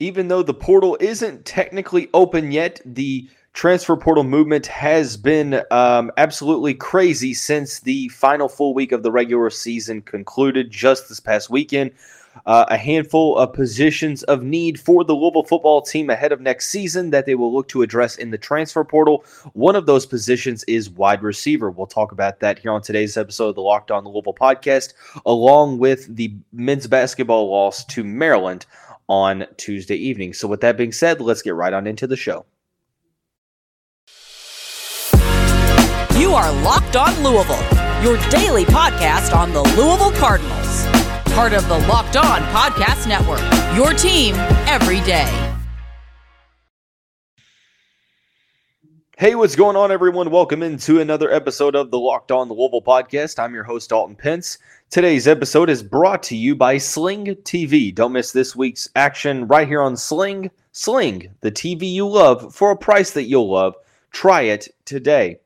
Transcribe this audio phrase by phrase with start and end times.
[0.00, 6.10] even though the portal isn't technically open yet, the transfer portal movement has been um,
[6.16, 11.50] absolutely crazy since the final full week of the regular season concluded just this past
[11.50, 11.92] weekend.
[12.46, 16.68] Uh, a handful of positions of need for the Louisville football team ahead of next
[16.68, 19.24] season that they will look to address in the transfer portal.
[19.52, 21.70] One of those positions is wide receiver.
[21.70, 24.94] We'll talk about that here on today's episode of the Locked On Louisville podcast,
[25.26, 28.64] along with the men's basketball loss to Maryland
[29.10, 30.32] on Tuesday evening.
[30.32, 32.46] So, with that being said, let's get right on into the show.
[36.18, 37.62] You are Locked On Louisville,
[38.02, 40.86] your daily podcast on the Louisville Cardinals.
[41.34, 43.40] Part of the Locked On Podcast Network,
[43.76, 44.34] your team
[44.66, 45.49] every day.
[49.20, 50.30] Hey, what's going on, everyone?
[50.30, 53.38] Welcome into another episode of the Locked On the Louisville podcast.
[53.38, 54.56] I'm your host, Dalton Pence.
[54.88, 57.94] Today's episode is brought to you by Sling TV.
[57.94, 60.50] Don't miss this week's action right here on Sling.
[60.72, 63.74] Sling, the TV you love for a price that you'll love.
[64.10, 65.36] Try it today.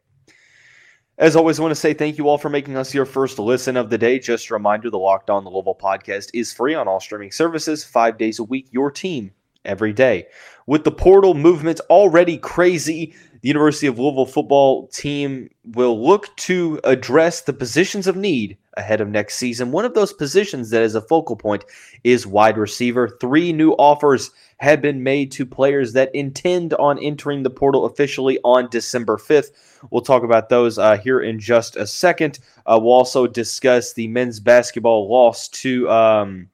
[1.19, 3.77] As always, I want to say thank you all for making us your first listen
[3.77, 4.21] of the day.
[4.21, 7.83] Just a reminder the Locked On the Louisville podcast is free on all streaming services,
[7.83, 9.33] five days a week, your team
[9.65, 10.27] every day.
[10.67, 16.81] With the portal movement already crazy, the University of Louisville football team will look to
[16.85, 19.71] address the positions of need ahead of next season.
[19.71, 21.65] One of those positions that is a focal point
[22.05, 23.19] is wide receiver.
[23.21, 28.39] Three new offers have been made to players that intend on entering the portal officially
[28.45, 29.51] on December 5th.
[29.91, 32.39] We'll talk about those uh, here in just a second.
[32.65, 36.49] Uh, we'll also discuss the men's basketball loss to um,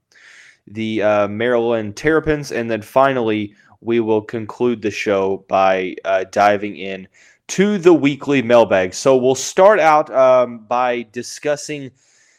[0.70, 2.52] the uh, Maryland Terrapins.
[2.52, 7.08] And then finally, we will conclude the show by uh, diving in
[7.48, 8.94] to the weekly mailbag.
[8.94, 11.90] So we'll start out um, by discussing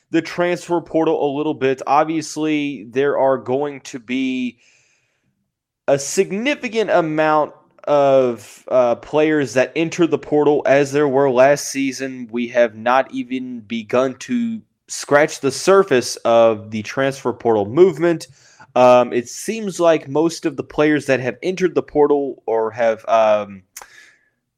[0.09, 1.81] the transfer portal a little bit.
[1.85, 4.59] Obviously, there are going to be
[5.87, 7.53] a significant amount
[7.85, 12.29] of uh, players that enter the portal as there were last season.
[12.31, 18.27] We have not even begun to scratch the surface of the transfer portal movement.
[18.75, 23.05] Um, it seems like most of the players that have entered the portal or have
[23.07, 23.63] um,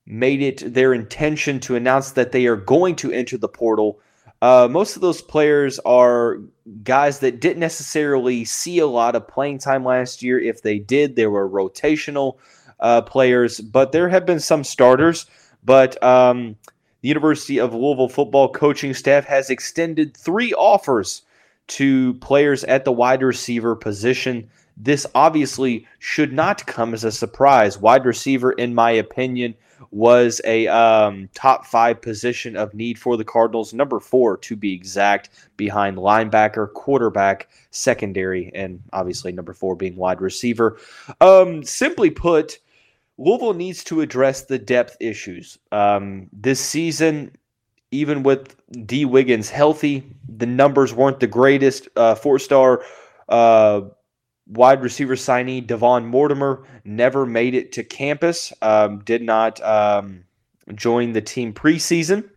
[0.07, 3.99] made it their intention to announce that they are going to enter the portal.
[4.41, 6.39] Uh, most of those players are
[6.83, 10.39] guys that didn't necessarily see a lot of playing time last year.
[10.39, 12.37] If they did, they were rotational
[12.79, 15.27] uh, players, but there have been some starters.
[15.63, 16.57] But um,
[17.03, 21.23] the University of Louisville football coaching staff has extended three offers
[21.67, 24.49] to players at the wide receiver position.
[24.77, 27.77] This obviously should not come as a surprise.
[27.77, 29.53] Wide receiver, in my opinion,
[29.91, 34.73] was a um, top five position of need for the Cardinals, number four to be
[34.73, 40.79] exact, behind linebacker, quarterback, secondary, and obviously number four being wide receiver.
[41.19, 42.59] Um, simply put,
[43.17, 45.57] Louisville needs to address the depth issues.
[45.71, 47.35] Um, this season,
[47.91, 51.87] even with Dee Wiggins healthy, the numbers weren't the greatest.
[51.95, 52.83] Uh, Four star
[53.29, 53.81] uh,
[54.47, 60.23] wide receiver signee Devon Mortimer never made it to campus, um, did not um,
[60.73, 62.29] join the team preseason.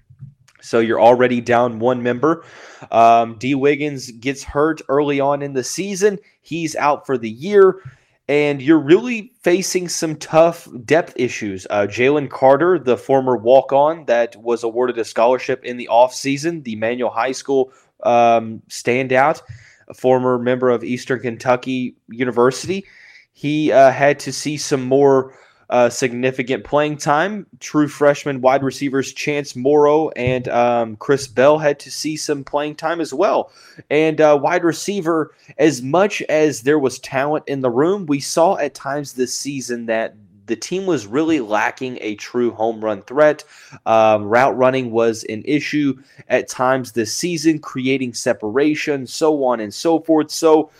[0.60, 2.44] So you're already down one member.
[2.90, 6.18] Um, Dee Wiggins gets hurt early on in the season.
[6.42, 7.80] He's out for the year
[8.28, 11.66] and you're really facing some tough depth issues.
[11.70, 16.64] Uh, Jalen Carter, the former walk on that was awarded a scholarship in the offseason,
[16.64, 17.72] the Manual High School
[18.02, 19.42] um, standout,
[19.88, 22.84] a former member of Eastern Kentucky University,
[23.32, 25.38] he uh, had to see some more
[25.70, 27.46] uh, significant playing time.
[27.60, 32.76] True freshman wide receivers Chance Morrow and um, Chris Bell had to see some playing
[32.76, 33.50] time as well.
[33.90, 38.56] And uh, wide receiver, as much as there was talent in the room, we saw
[38.56, 40.14] at times this season that
[40.46, 43.44] the team was really lacking a true home run threat.
[43.84, 49.74] Um, route running was an issue at times this season, creating separation, so on and
[49.74, 50.30] so forth.
[50.30, 50.70] So,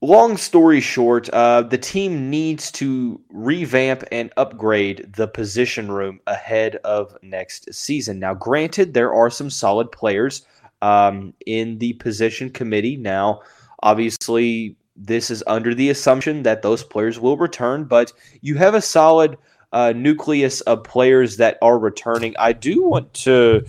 [0.00, 6.76] long story short, uh, the team needs to revamp and upgrade the position room ahead
[6.84, 8.18] of next season.
[8.18, 10.46] Now, granted, there are some solid players
[10.82, 12.96] um, in the position committee.
[12.96, 13.40] Now,
[13.82, 18.82] obviously, this is under the assumption that those players will return, but you have a
[18.82, 19.38] solid
[19.72, 22.34] uh, nucleus of players that are returning.
[22.38, 23.64] I do want to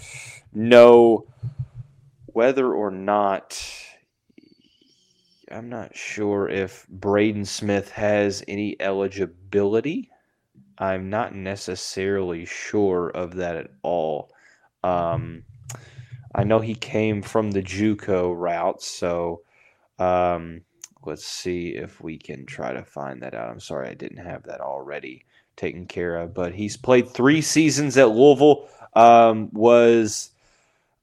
[0.53, 1.25] know
[2.27, 3.61] whether or not
[5.51, 10.09] I'm not sure if Braden Smith has any eligibility.
[10.77, 14.31] I'm not necessarily sure of that at all.
[14.83, 15.43] Um,
[16.33, 19.41] I know he came from the JUCO route, so
[19.97, 20.61] um,
[21.05, 23.49] let's see if we can try to find that out.
[23.49, 25.25] I'm sorry I didn't have that already
[25.57, 28.69] taken care of, but he's played three seasons at Louisville.
[28.93, 30.31] Um, was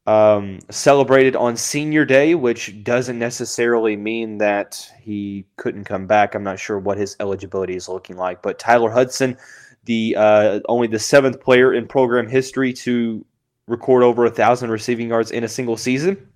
[0.06, 6.34] um, celebrated on senior day, which doesn't necessarily mean that he couldn't come back.
[6.34, 9.36] I'm not sure what his eligibility is looking like, but Tyler Hudson,
[9.84, 13.24] the uh, only the seventh player in program history to
[13.66, 16.28] record over a thousand receiving yards in a single season.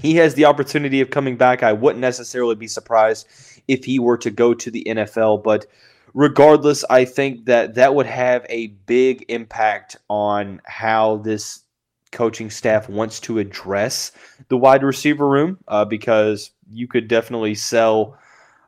[0.00, 1.62] He has the opportunity of coming back.
[1.62, 3.26] I wouldn't necessarily be surprised
[3.66, 5.66] if he were to go to the NFL, but
[6.14, 11.64] regardless, I think that that would have a big impact on how this
[12.12, 14.12] coaching staff wants to address
[14.48, 18.18] the wide receiver room uh, because you could definitely sell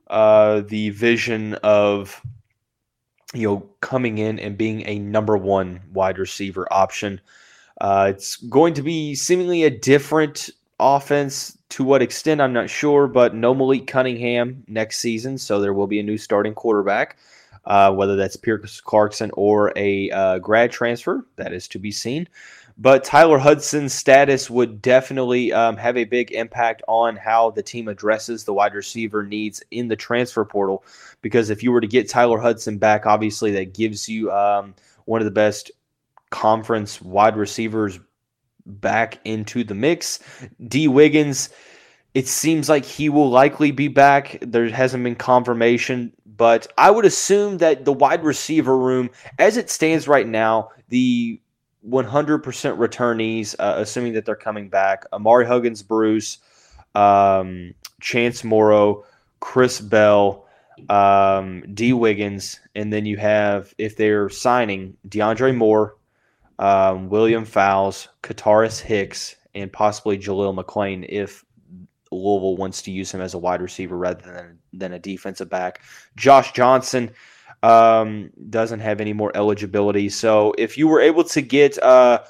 [0.09, 2.21] uh, the vision of
[3.35, 7.21] you know coming in and being a number one wide receiver option.
[7.81, 11.57] Uh, it's going to be seemingly a different offense.
[11.71, 15.87] To what extent, I'm not sure, but no Malik Cunningham next season, so there will
[15.87, 17.17] be a new starting quarterback.
[17.65, 22.29] Uh, whether that's Pierce Clarkson or a uh, grad transfer, that is to be seen.
[22.83, 27.87] But Tyler Hudson's status would definitely um, have a big impact on how the team
[27.87, 30.85] addresses the wide receiver needs in the transfer portal.
[31.21, 34.75] Because if you were to get Tyler Hudson back, obviously that gives you um,
[35.05, 35.71] one of the best
[36.31, 38.01] conference wide receivers
[38.67, 40.19] back into the mix.
[40.67, 41.51] Dee Wiggins,
[42.15, 44.39] it seems like he will likely be back.
[44.41, 49.71] There hasn't been confirmation, but I would assume that the wide receiver room, as it
[49.71, 51.41] stands right now, the
[51.89, 55.05] 100% returnees, uh, assuming that they're coming back.
[55.13, 56.39] Amari Huggins, Bruce,
[56.95, 59.05] um, Chance Morrow,
[59.41, 60.47] Chris Bell,
[60.89, 65.97] um, Dee Wiggins, and then you have, if they're signing, DeAndre Moore,
[66.59, 71.45] um, William Fowles, Kataris Hicks, and possibly Jaleel McClain if
[72.11, 75.83] Louisville wants to use him as a wide receiver rather than, than a defensive back.
[76.17, 77.11] Josh Johnson–
[77.63, 80.09] um, doesn't have any more eligibility.
[80.09, 82.23] So if you were able to get uh,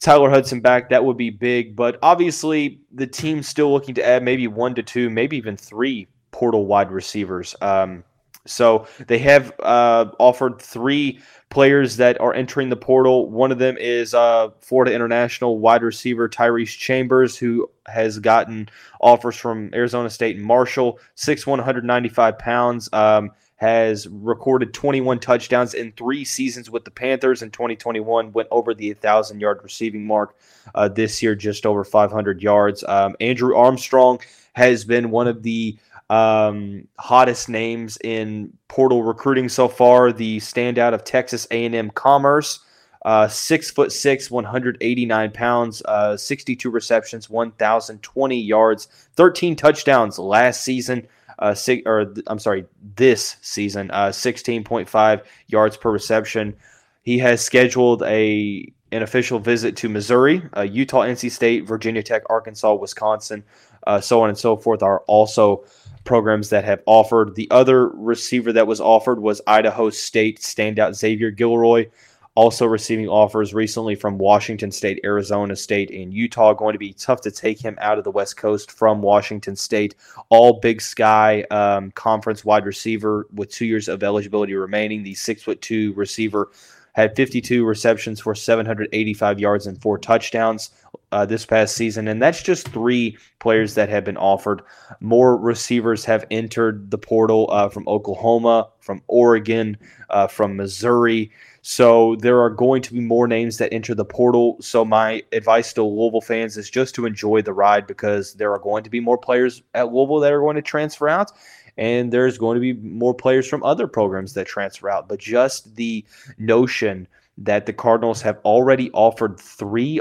[0.00, 1.74] Tyler Hudson back, that would be big.
[1.76, 6.08] But obviously, the team's still looking to add maybe one to two, maybe even three
[6.30, 7.54] portal wide receivers.
[7.60, 8.04] Um,
[8.46, 13.30] so they have uh, offered three players that are entering the portal.
[13.30, 18.68] One of them is uh, Florida International wide receiver Tyrese Chambers, who has gotten
[19.00, 22.88] offers from Arizona State and Marshall, 6'1", 195 pounds.
[22.92, 28.74] Um, has recorded 21 touchdowns in three seasons with the Panthers in 2021, went over
[28.74, 30.36] the 1,000 yard receiving mark
[30.74, 32.82] uh, this year, just over 500 yards.
[32.84, 34.20] Um, Andrew Armstrong
[34.54, 35.78] has been one of the
[36.10, 40.12] um, hottest names in portal recruiting so far.
[40.12, 42.60] The standout of Texas A&M Commerce,
[43.04, 51.06] uh, six foot six, 189 pounds, uh, 62 receptions, 1,020 yards, 13 touchdowns last season
[51.38, 52.64] uh, six, or I'm sorry,
[52.96, 56.56] this season, uh, 16.5 yards per reception.
[57.02, 62.22] He has scheduled a an official visit to Missouri, uh, Utah, NC State, Virginia Tech,
[62.30, 63.42] Arkansas, Wisconsin,
[63.86, 65.64] uh, so on and so forth are also
[66.04, 67.34] programs that have offered.
[67.34, 71.90] The other receiver that was offered was Idaho State standout Xavier Guillory
[72.34, 76.52] also receiving offers recently from Washington State, Arizona State, and Utah.
[76.52, 79.94] Going to be tough to take him out of the West Coast from Washington State.
[80.30, 85.02] All Big Sky um, conference wide receiver with two years of eligibility remaining.
[85.02, 86.50] The six foot two receiver
[86.94, 90.70] had 52 receptions for 785 yards and four touchdowns
[91.14, 92.08] uh, this past season.
[92.08, 94.62] And that's just three players that have been offered.
[94.98, 99.76] More receivers have entered the portal uh, from Oklahoma, from Oregon,
[100.10, 101.30] uh, from Missouri.
[101.62, 104.56] So there are going to be more names that enter the portal.
[104.60, 108.58] So my advice to Louisville fans is just to enjoy the ride because there are
[108.58, 111.30] going to be more players at Louisville that are going to transfer out
[111.76, 115.08] and there's going to be more players from other programs that transfer out.
[115.08, 116.04] But just the
[116.38, 120.00] notion that the Cardinals have already offered three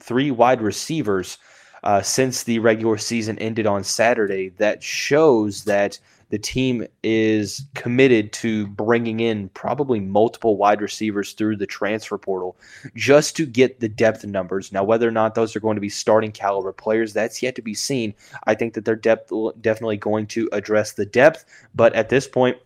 [0.00, 1.38] three wide receivers
[1.82, 5.98] uh, since the regular season ended on Saturday, that shows that
[6.30, 12.56] the team is committed to bringing in probably multiple wide receivers through the transfer portal
[12.96, 14.72] just to get the depth numbers.
[14.72, 17.62] Now, whether or not those are going to be starting caliber players, that's yet to
[17.62, 18.14] be seen.
[18.44, 22.56] I think that they're depth, definitely going to address the depth, but at this point,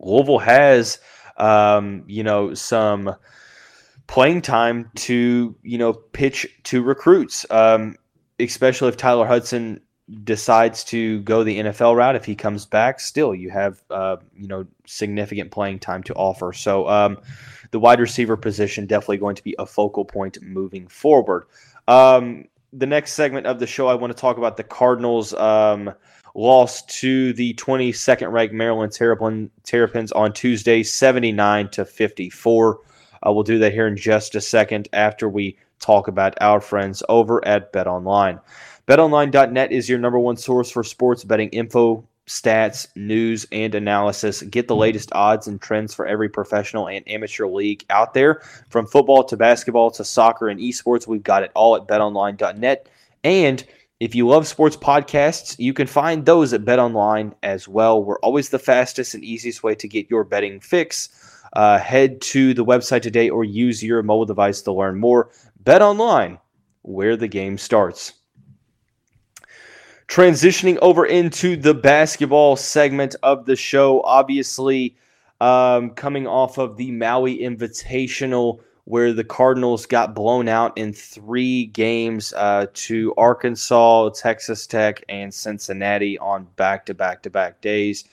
[0.00, 0.98] Louisville has,
[1.36, 3.14] um, you know, some
[4.06, 7.46] playing time to, you know, pitch to recruits.
[7.50, 7.96] Um,
[8.38, 9.80] especially if Tyler Hudson
[10.22, 14.46] decides to go the NFL route, if he comes back, still you have uh, you
[14.46, 16.52] know significant playing time to offer.
[16.52, 17.18] So um,
[17.70, 21.46] the wide receiver position definitely going to be a focal point moving forward.
[21.88, 25.34] Um, the next segment of the show, I want to talk about the Cardinals.
[25.34, 25.92] Um,
[26.34, 32.80] lost to the 22nd ranked Maryland Terrapins on Tuesday, 79 to 54.
[33.26, 37.02] Uh, we'll do that here in just a second after we talk about our friends
[37.08, 38.40] over at Bet Online.
[38.86, 44.42] BetOnline.net is your number one source for sports betting info, stats, news, and analysis.
[44.42, 48.42] Get the latest odds and trends for every professional and amateur league out there.
[48.70, 52.88] From football to basketball to soccer and esports, we've got it all at betonline.net.
[53.24, 53.64] And
[53.98, 58.02] if you love sports podcasts, you can find those at BetOnline as well.
[58.02, 61.08] We're always the fastest and easiest way to get your betting fix.
[61.52, 65.30] Uh, head to the website today or use your mobile device to learn more.
[65.60, 66.38] Bet online,
[66.82, 68.12] where the game starts.
[70.08, 74.96] Transitioning over into the basketball segment of the show, obviously
[75.40, 81.66] um, coming off of the Maui Invitational, where the Cardinals got blown out in three
[81.66, 88.04] games uh, to Arkansas, Texas Tech, and Cincinnati on back to back to back days.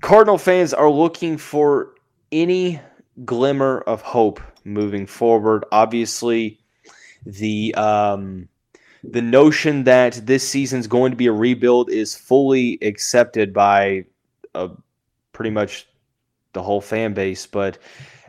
[0.00, 1.94] Cardinal fans are looking for
[2.32, 2.80] any
[3.24, 5.64] glimmer of hope moving forward.
[5.72, 6.60] Obviously,
[7.26, 8.48] the um,
[9.02, 14.04] the notion that this season's going to be a rebuild is fully accepted by
[14.54, 14.68] uh,
[15.32, 15.86] pretty much
[16.52, 17.46] the whole fan base.
[17.46, 17.78] But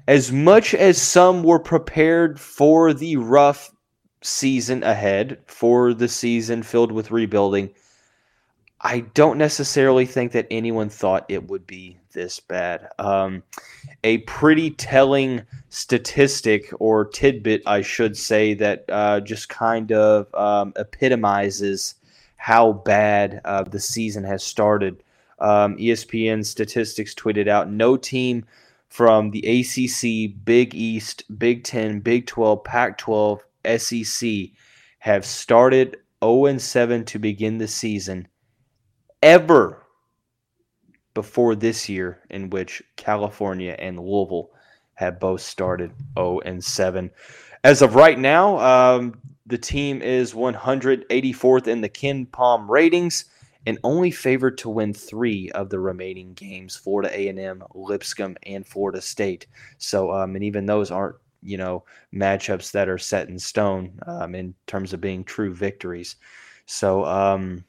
[0.07, 3.71] as much as some were prepared for the rough
[4.21, 7.73] season ahead, for the season filled with rebuilding,
[8.83, 12.89] I don't necessarily think that anyone thought it would be this bad.
[12.97, 13.43] Um,
[14.03, 20.73] a pretty telling statistic or tidbit, I should say, that uh, just kind of um,
[20.77, 21.93] epitomizes
[22.37, 25.03] how bad uh, the season has started.
[25.37, 28.45] Um, ESPN statistics tweeted out no team
[28.89, 33.43] from the ACC, Big East, Big 10, Big 12, Pac 12,
[33.77, 34.29] SEC
[34.97, 38.27] have started 0 7 to begin the season
[39.21, 39.81] ever
[41.13, 44.51] before this year, in which California and Louisville
[44.95, 47.11] have both started 0 and 7.
[47.63, 53.25] As of right now, um, the team is 184th in the KenPom ratings
[53.65, 59.01] and only favored to win three of the remaining games: Florida A&M, Lipscomb, and Florida
[59.01, 59.47] State.
[59.77, 64.35] So, um, and even those aren't you know matchups that are set in stone um,
[64.35, 66.15] in terms of being true victories.
[66.65, 67.65] So, um,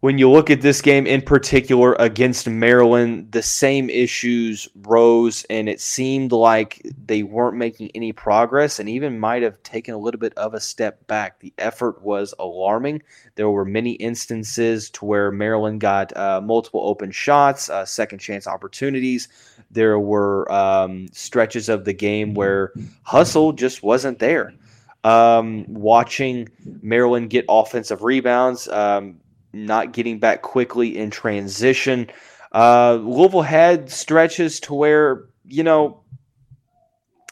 [0.00, 5.68] when you look at this game in particular against Maryland, the same issues rose, and
[5.68, 10.20] it seemed like they weren't making any progress and even might have taken a little
[10.20, 11.40] bit of a step back.
[11.40, 13.02] The effort was alarming.
[13.34, 18.46] There were many instances to where Maryland got uh, multiple open shots, uh, second chance
[18.46, 19.26] opportunities.
[19.68, 24.54] There were um, stretches of the game where hustle just wasn't there.
[25.02, 26.48] Um, watching
[26.82, 29.20] Maryland get offensive rebounds, um,
[29.66, 32.10] not getting back quickly in transition.
[32.52, 36.00] Uh, Louisville had stretches to where, you know,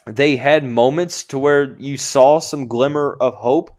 [0.05, 3.71] they had moments to where you saw some glimmer of hope.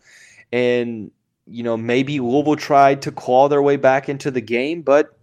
[0.52, 1.11] And,
[1.47, 5.19] you know, maybe Louisville tried to claw their way back into the game, but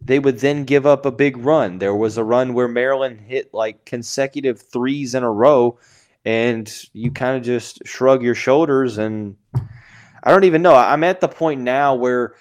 [0.00, 1.78] they would then give up a big run.
[1.78, 5.78] There was a run where Maryland hit like consecutive threes in a row,
[6.24, 9.36] and you kind of just shrug your shoulders and
[10.26, 10.74] I don't even know.
[10.74, 12.34] I'm at the point now where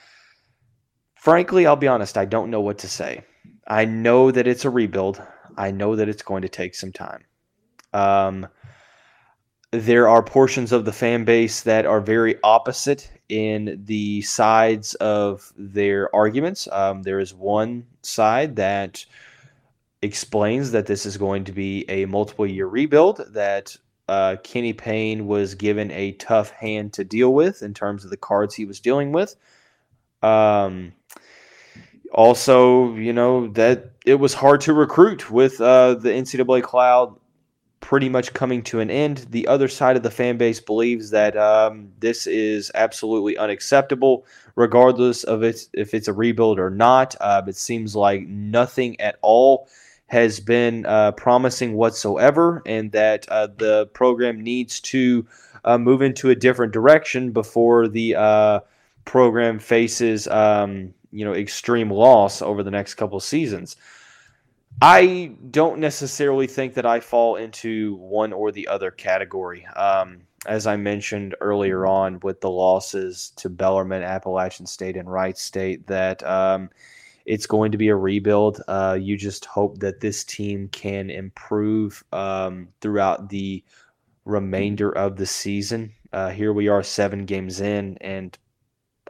[1.25, 3.23] frankly, I'll be honest, I don't know what to say.
[3.67, 5.19] I know that it's a rebuild.
[5.57, 7.25] I know that it's going to take some time.
[7.93, 8.47] Um,
[9.71, 15.51] there are portions of the fan base that are very opposite in the sides of
[15.57, 16.67] their arguments.
[16.71, 19.03] Um, there is one side that
[20.03, 23.75] explains that this is going to be a multiple year rebuild, that
[24.07, 28.17] uh, Kenny Payne was given a tough hand to deal with in terms of the
[28.17, 29.35] cards he was dealing with.
[30.25, 30.93] Um,
[32.11, 37.15] also, you know, that it was hard to recruit with uh, the NCAA cloud
[37.81, 39.27] pretty much coming to an end.
[39.29, 45.23] The other side of the fan base believes that um, this is absolutely unacceptable, regardless
[45.23, 47.15] of it, if it's a rebuild or not.
[47.21, 49.67] Uh, it seems like nothing at all
[50.07, 55.25] has been uh, promising whatsoever, and that uh, the program needs to
[55.63, 58.59] uh, move into a different direction before the uh,
[59.05, 63.77] program faces um, you know extreme loss over the next couple seasons.
[64.81, 69.65] I don't necessarily think that I fall into one or the other category.
[69.67, 75.37] Um, as I mentioned earlier on with the losses to Bellarmine, Appalachian State, and Wright
[75.37, 76.69] State, that um,
[77.25, 78.61] it's going to be a rebuild.
[78.67, 83.63] Uh, you just hope that this team can improve um, throughout the
[84.25, 85.91] remainder of the season.
[86.13, 88.37] Uh, here we are, seven games in, and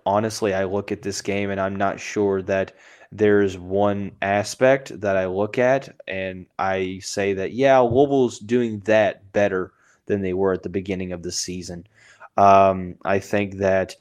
[0.06, 2.74] honestly, I look at this game and I'm not sure that
[3.12, 9.32] there's one aspect that I look at and I say that, yeah, Louisville's doing that
[9.32, 9.72] better
[10.06, 11.88] than they were at the beginning of the season.
[12.38, 13.96] Um, I think that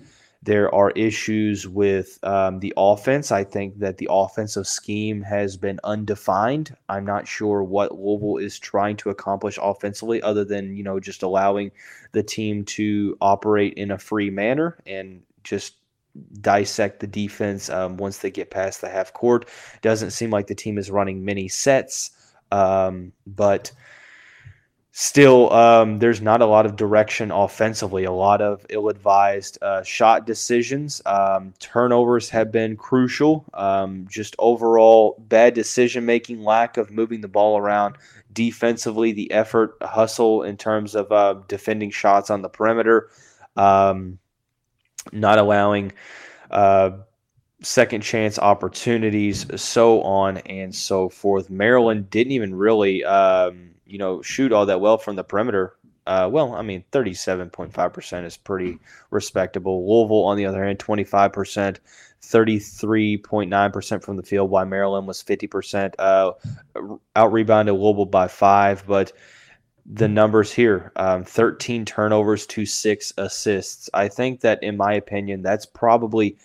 [0.45, 3.33] there are issues with um, the offense.
[3.33, 6.77] I think that the offensive scheme has been undefined.
[6.91, 11.23] I'm not sure what Louisville is trying to accomplish offensively, other than you know just
[11.23, 11.71] allowing
[12.13, 15.77] the team to operate in a free manner and just
[16.41, 19.49] dissect the defense um, once they get past the half court.
[19.83, 22.11] Doesn't seem like the team is running many sets,
[22.53, 23.73] um, but
[24.93, 28.05] still, um, there's not a lot of direction offensively.
[28.05, 31.03] A lot of ill-advised uh, shot decisions.
[31.05, 33.45] Um, turnovers have been crucial.
[33.55, 37.97] Um, just overall bad decision making, lack of moving the ball around
[38.33, 39.11] defensively.
[39.11, 43.11] The effort, hustle in terms of uh, defending shots on the perimeter.
[43.57, 44.19] Um,
[45.13, 45.93] not allowing
[46.51, 46.91] uh,
[47.63, 51.51] second chance opportunities, so on and so forth.
[51.51, 55.75] Maryland didn't even really, um, you know, shoot all that well from the perimeter.
[56.07, 58.79] Uh, well, I mean, 37.5% is pretty
[59.11, 59.89] respectable.
[59.89, 61.79] Louisville, on the other hand, 25%,
[62.23, 65.95] 33.9% from the field, while Maryland was 50%.
[65.99, 66.33] Uh,
[67.17, 69.13] out rebounded Louisville by five, but
[69.87, 73.91] the numbers here um, 13 turnovers to six assists.
[73.93, 76.37] I think that, in my opinion, that's probably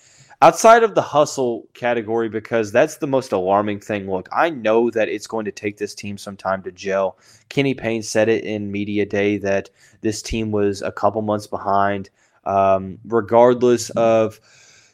[0.42, 4.10] outside of the hustle category because that's the most alarming thing.
[4.10, 7.18] Look, I know that it's going to take this team some time to gel.
[7.50, 9.70] Kenny Payne said it in Media Day that
[10.02, 12.10] this team was a couple months behind.
[12.46, 14.40] Um, regardless of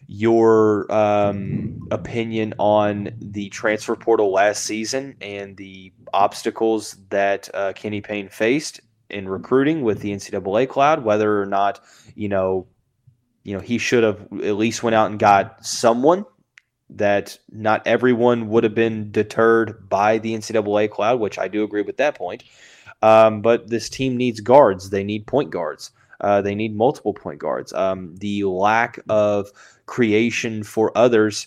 [0.08, 8.02] your um, opinion on the transfer portal last season and the obstacles that uh, Kenny
[8.02, 11.80] Payne faced in recruiting with the NCAA cloud, whether or not
[12.16, 12.68] you know,
[13.44, 16.26] you know, he should have at least went out and got someone
[16.90, 21.82] that not everyone would have been deterred by the NCAA cloud, which I do agree
[21.82, 22.44] with that point.
[23.02, 25.92] Um, but this team needs guards; they need point guards.
[26.26, 27.72] Uh, they need multiple point guards.
[27.74, 29.52] Um, the lack of
[29.86, 31.46] creation for others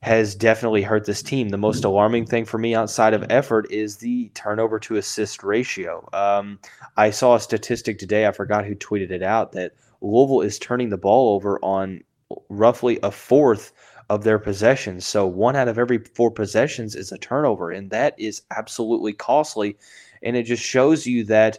[0.00, 1.50] has definitely hurt this team.
[1.50, 6.08] The most alarming thing for me outside of effort is the turnover to assist ratio.
[6.14, 6.58] Um,
[6.96, 10.88] I saw a statistic today, I forgot who tweeted it out, that Louisville is turning
[10.88, 12.02] the ball over on
[12.48, 13.72] roughly a fourth
[14.08, 15.06] of their possessions.
[15.06, 19.76] So one out of every four possessions is a turnover, and that is absolutely costly.
[20.22, 21.58] And it just shows you that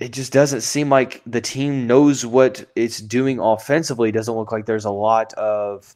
[0.00, 4.10] it just doesn't seem like the team knows what it's doing offensively.
[4.10, 5.94] It doesn't look like there's a lot of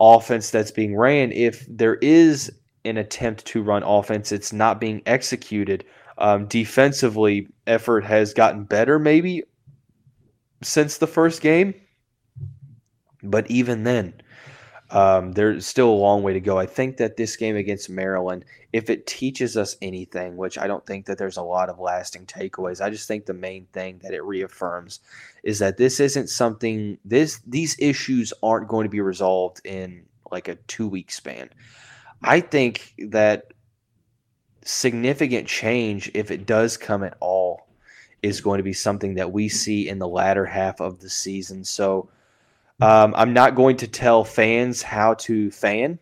[0.00, 1.32] offense that's being ran.
[1.32, 2.50] If there is
[2.84, 5.84] an attempt to run offense, it's not being executed.
[6.18, 9.42] Um, defensively, effort has gotten better maybe
[10.62, 11.74] since the first game,
[13.22, 14.14] but even then,
[14.92, 16.58] um, there's still a long way to go.
[16.58, 20.84] I think that this game against Maryland, if it teaches us anything, which I don't
[20.86, 24.12] think that there's a lot of lasting takeaways, I just think the main thing that
[24.12, 25.00] it reaffirms
[25.42, 30.48] is that this isn't something this these issues aren't going to be resolved in like
[30.48, 31.48] a two week span.
[32.22, 33.46] I think that
[34.62, 37.66] significant change, if it does come at all,
[38.22, 41.64] is going to be something that we see in the latter half of the season.
[41.64, 42.10] So
[42.80, 45.98] um, I'm not going to tell fans how to fan.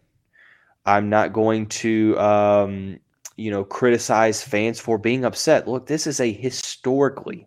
[0.87, 3.01] I'm not going to, um,
[3.37, 5.69] you know, criticize fans for being upset.
[5.69, 7.47] Look, this is a historically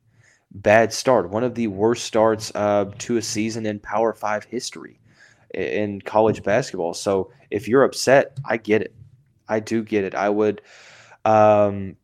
[0.53, 4.99] bad start, one of the worst starts uh, to a season in Power Five history
[5.53, 6.93] in college basketball.
[6.93, 8.93] So if you're upset, I get it.
[9.47, 10.15] I do get it.
[10.15, 10.61] I would
[11.25, 11.97] um,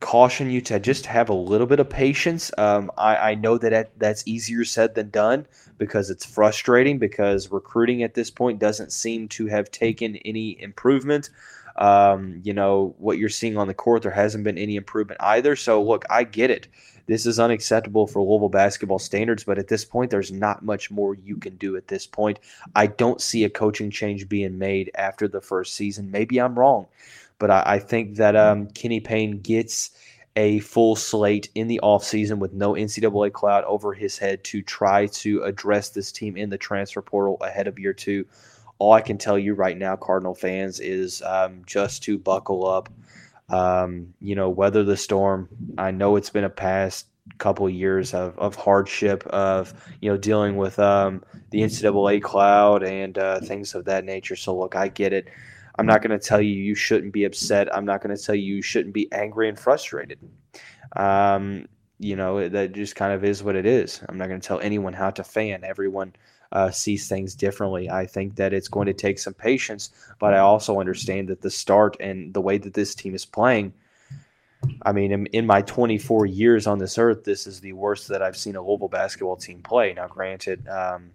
[0.00, 2.50] caution you to just have a little bit of patience.
[2.56, 8.02] Um, I, I, know that that's easier said than done because it's frustrating because recruiting
[8.02, 11.30] at this point doesn't seem to have taken any improvement.
[11.76, 15.56] Um, you know, what you're seeing on the court, there hasn't been any improvement either.
[15.56, 16.68] So, look, I get it.
[17.06, 21.14] This is unacceptable for Louisville basketball standards, but at this point, there's not much more
[21.14, 22.38] you can do at this point.
[22.74, 26.10] I don't see a coaching change being made after the first season.
[26.10, 26.86] Maybe I'm wrong.
[27.38, 29.90] But I, I think that um, Kenny Payne gets
[30.36, 35.06] a full slate in the offseason with no NCAA cloud over his head to try
[35.06, 38.24] to address this team in the transfer portal ahead of year two.
[38.78, 42.88] All I can tell you right now, Cardinal fans, is um, just to buckle up.
[43.48, 45.48] Um, you know, weather the storm.
[45.76, 47.06] I know it's been a past
[47.38, 53.18] couple years of, of hardship of you know dealing with um, the NCAA cloud and
[53.18, 54.36] uh, things of that nature.
[54.36, 55.28] So look, I get it.
[55.78, 57.74] I'm not going to tell you you shouldn't be upset.
[57.74, 60.18] I'm not going to tell you you shouldn't be angry and frustrated.
[60.96, 61.66] Um,
[62.00, 64.00] you know, that just kind of is what it is.
[64.08, 65.64] I'm not going to tell anyone how to fan.
[65.64, 66.14] Everyone
[66.52, 67.90] uh, sees things differently.
[67.90, 71.50] I think that it's going to take some patience, but I also understand that the
[71.50, 73.72] start and the way that this team is playing.
[74.82, 78.22] I mean, in, in my 24 years on this earth, this is the worst that
[78.22, 79.92] I've seen a Louisville basketball team play.
[79.94, 81.10] Now, granted, um,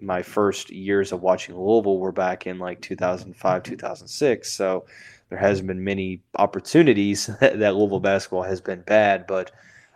[0.00, 4.52] my first years of watching Louisville were back in like 2005, 2006.
[4.52, 4.84] So
[5.28, 9.50] there hasn't been many opportunities that, Louisville basketball has been bad, but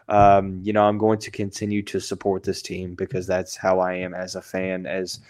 [0.08, 3.94] um, you know, I'm going to continue to support this team because that's how I
[3.94, 4.84] am as a fan.
[4.84, 5.20] As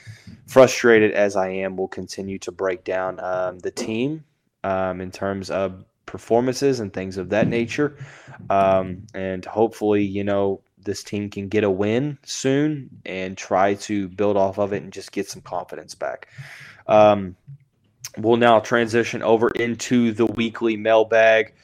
[0.46, 4.24] frustrated as I am, will continue to break down um, the team
[4.64, 7.96] um, in terms of performances and things of that nature.
[8.48, 14.08] Um, and hopefully, you know, this team can get a win soon and try to
[14.08, 16.28] build off of it and just get some confidence back.
[16.86, 17.36] Um,
[18.16, 21.54] we'll now transition over into the weekly mailbag.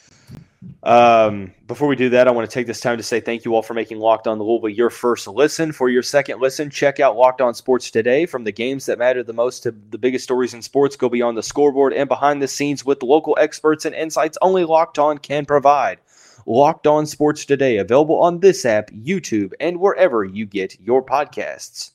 [0.82, 3.54] Um, before we do that, I want to take this time to say thank you
[3.54, 5.72] all for making Locked On the Louisville your first listen.
[5.72, 8.26] For your second listen, check out Locked On Sports today.
[8.26, 11.36] From the games that matter the most to the biggest stories in sports, go beyond
[11.36, 15.46] the scoreboard and behind the scenes with local experts and insights only Locked On can
[15.46, 15.98] provide.
[16.46, 21.90] Locked On Sports today, available on this app, YouTube, and wherever you get your podcasts.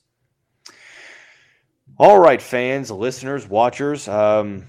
[1.98, 4.08] All right, fans, listeners, watchers.
[4.08, 4.66] Um,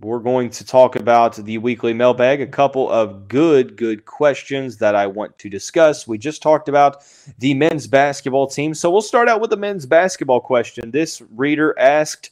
[0.00, 2.40] we're going to talk about the weekly mailbag.
[2.40, 6.06] A couple of good, good questions that I want to discuss.
[6.06, 7.02] We just talked about
[7.38, 8.74] the men's basketball team.
[8.74, 10.90] So we'll start out with the men's basketball question.
[10.90, 12.30] This reader asked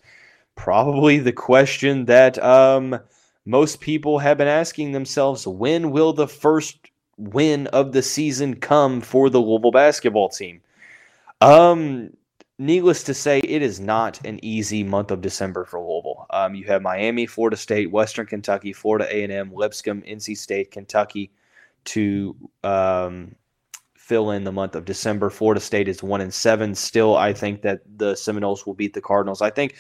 [0.56, 3.00] probably the question that um,
[3.46, 6.78] most people have been asking themselves when will the first
[7.16, 10.60] win of the season come for the Louisville basketball team?
[11.40, 12.10] Um,
[12.58, 16.26] needless to say, it is not an easy month of December for Louisville.
[16.30, 21.30] Um, you have Miami, Florida State, Western Kentucky, Florida A&M, Lipscomb, NC State, Kentucky
[21.84, 23.34] to um,
[24.04, 25.30] fill in the month of December.
[25.30, 26.74] Florida State is one and seven.
[26.74, 29.40] Still, I think that the Seminoles will beat the Cardinals.
[29.40, 29.76] I think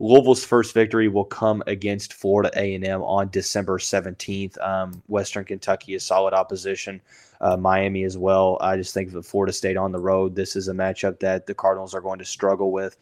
[0.00, 4.60] Louisville's first victory will come against Florida A&M on December 17th.
[4.60, 7.00] Um, Western Kentucky is solid opposition
[7.40, 8.58] uh, Miami as well.
[8.60, 11.54] I just think that Florida State on the road, this is a matchup that the
[11.54, 12.96] Cardinals are going to struggle with,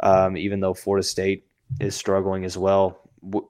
[0.00, 1.44] um, even though Florida State
[1.78, 3.01] is struggling as well.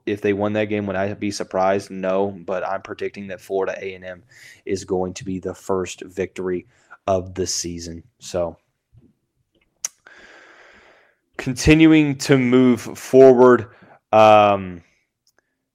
[0.05, 1.91] If they won that game, would I be surprised?
[1.91, 4.23] No, but I'm predicting that Florida A&M
[4.67, 6.67] is going to be the first victory
[7.07, 8.05] of the season.
[8.19, 8.59] So,
[11.37, 13.69] continuing to move forward.
[14.13, 14.83] Um,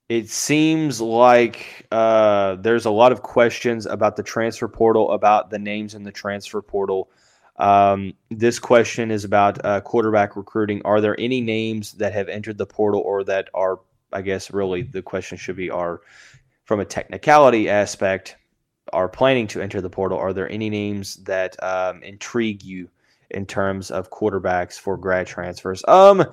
[0.09, 5.59] it seems like uh, there's a lot of questions about the transfer portal, about the
[5.59, 7.09] names in the transfer portal.
[7.57, 10.81] Um, this question is about uh, quarterback recruiting.
[10.85, 13.79] Are there any names that have entered the portal or that are,
[14.13, 16.01] I guess, really the question should be, are
[16.65, 18.37] from a technicality aspect,
[18.93, 20.17] are planning to enter the portal?
[20.17, 22.89] Are there any names that um, intrigue you
[23.31, 25.83] in terms of quarterbacks for grad transfers?
[25.87, 26.25] Um,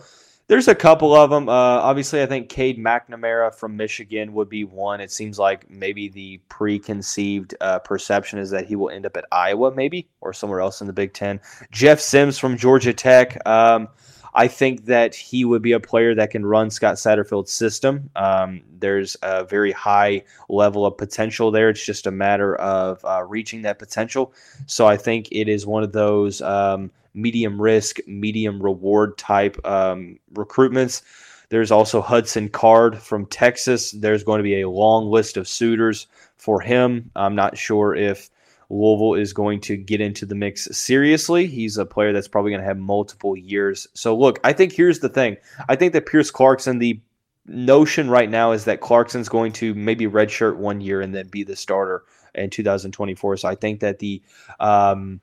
[0.47, 1.49] there's a couple of them.
[1.49, 5.01] Uh, obviously, I think Cade McNamara from Michigan would be one.
[5.01, 9.25] It seems like maybe the preconceived uh, perception is that he will end up at
[9.33, 11.41] Iowa, maybe, or somewhere else in the Big Ten.
[11.71, 13.39] Jeff Sims from Georgia Tech.
[13.49, 13.89] Um,
[14.35, 18.11] I think that he would be a player that can run Scott Satterfield's system.
[18.17, 21.71] Um, there's a very high level of potential there.
[21.71, 24.33] It's just a matter of uh, reaching that potential.
[24.67, 26.43] So I think it is one of those.
[26.43, 31.03] Um, medium risk, medium reward type um, recruitments.
[31.49, 33.93] There's also Hudson Card from Texas.
[33.93, 37.11] There's going to be a long list of suitors for him.
[37.15, 38.31] I'm not sure if
[38.71, 41.47] Louisville is going to get into the mix seriously.
[41.47, 43.87] He's a player that's probably going to have multiple years.
[43.95, 45.37] So, look, I think here's the thing
[45.69, 47.01] I think that Pierce Clarkson, the
[47.47, 51.45] notion right now is that Clarkson's going to maybe redshirt one year and then be
[51.45, 53.39] the starter in 2024.
[53.39, 54.23] So, I think that the.
[54.61, 55.21] Um,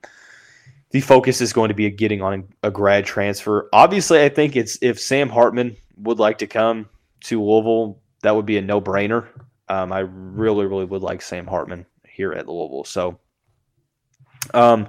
[0.92, 3.66] the focus is going to be getting on a, grad transfer.
[3.72, 6.86] Obviously, I think it's if Sam Hartman would like to come
[7.22, 9.26] to Louisville, that would be a no brainer.
[9.68, 12.84] Um, I really, really would like Sam Hartman here at Louisville.
[12.84, 13.18] So,
[14.54, 14.88] um,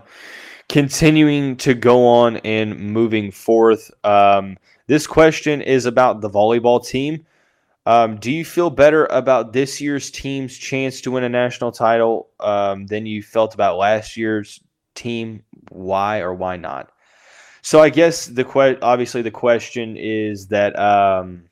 [0.70, 7.26] continuing to go on and moving forth, um, this question is about the volleyball team.
[7.86, 12.30] Um, do you feel better about this year's team's chance to win a national title
[12.40, 14.62] um, than you felt about last year's
[14.96, 15.44] team?
[15.70, 16.92] Why or why not?
[17.62, 21.46] So I guess the que- obviously the question is that um,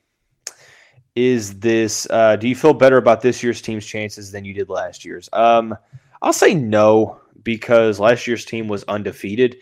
[1.14, 4.68] is this uh, do you feel better about this year's team's chances than you did
[4.68, 5.28] last year's?
[5.32, 5.76] Um,
[6.20, 9.58] I'll say no because last year's team was undefeated,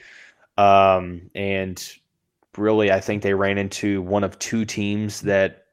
[0.56, 1.82] um, and
[2.56, 5.64] really I think they ran into one of two teams that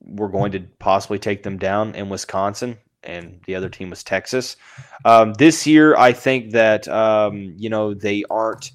[0.00, 4.56] were going to possibly take them down in Wisconsin and the other team was Texas.
[5.04, 8.72] Um, this year, I think that um, you know they aren't.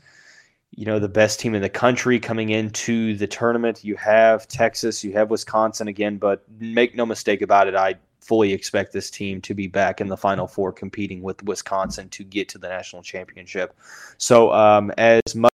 [0.78, 3.86] you know, the best team in the country coming into the tournament.
[3.86, 7.96] You have Texas, you have Wisconsin again, but make no mistake about it, I
[8.26, 12.24] fully expect this team to be back in the Final Four competing with Wisconsin to
[12.24, 13.76] get to the national championship.
[14.18, 15.54] So, um, as much,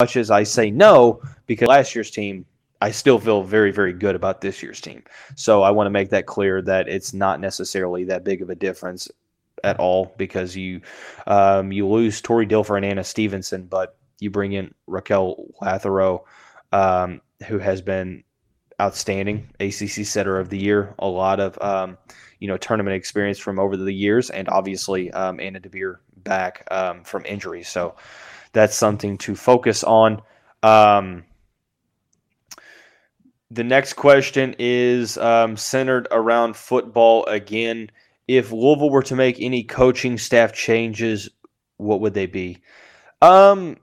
[0.00, 2.46] much as I say no, because last year's team,
[2.82, 5.02] I still feel very, very good about this year's team.
[5.36, 8.54] So, I want to make that clear that it's not necessarily that big of a
[8.54, 9.08] difference
[9.62, 10.80] at all because you
[11.26, 16.24] um, you lose Tori Dilfer and Anna Stevenson, but you bring in Raquel Lathero,
[16.72, 18.24] um, who has been
[18.80, 20.94] outstanding ACC setter of the year.
[20.98, 21.98] A lot of um,
[22.40, 27.04] you know tournament experience from over the years, and obviously um, Anna DeBeer back um,
[27.04, 27.62] from injury.
[27.62, 27.94] So
[28.52, 30.22] that's something to focus on.
[30.62, 31.24] Um,
[33.50, 37.90] the next question is um, centered around football again.
[38.28, 41.28] If Louisville were to make any coaching staff changes,
[41.78, 42.58] what would they be?
[43.20, 43.76] Um,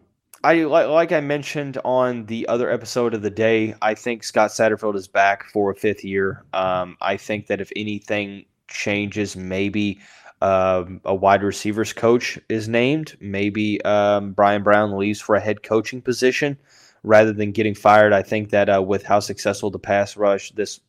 [0.48, 3.76] I like, I mentioned on the other episode of the day.
[3.82, 6.46] I think Scott Satterfield is back for a fifth year.
[6.54, 10.00] Um, I think that if anything changes, maybe
[10.42, 13.18] um, a wide receivers coach is named.
[13.20, 16.58] Maybe um, Brian Brown leaves for a head coaching position
[17.04, 18.14] rather than getting fired.
[18.14, 20.80] I think that uh, with how successful the pass rush this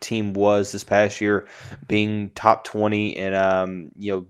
[0.00, 1.46] team was this past year,
[1.88, 4.26] being top twenty and um, you know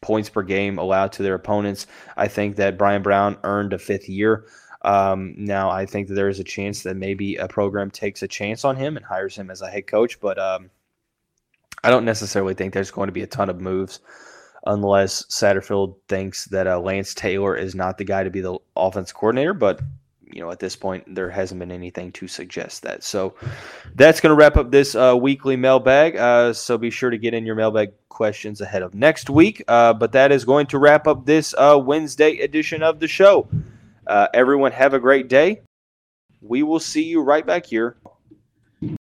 [0.00, 1.86] points per game allowed to their opponents.
[2.16, 4.46] I think that Brian Brown earned a fifth year.
[4.82, 8.28] Um, now, I think that there is a chance that maybe a program takes a
[8.28, 10.70] chance on him and hires him as a head coach, but um,
[11.84, 14.00] I don't necessarily think there's going to be a ton of moves
[14.66, 19.12] unless Satterfield thinks that uh, Lance Taylor is not the guy to be the offense
[19.12, 19.54] coordinator.
[19.54, 19.80] But
[20.32, 23.02] you know, at this point, there hasn't been anything to suggest that.
[23.02, 23.34] So
[23.94, 26.16] that's going to wrap up this uh, weekly mailbag.
[26.16, 29.62] Uh, so be sure to get in your mailbag questions ahead of next week.
[29.68, 33.48] Uh, but that is going to wrap up this uh, Wednesday edition of the show.
[34.06, 35.62] Uh, everyone, have a great day.
[36.40, 37.96] We will see you right back here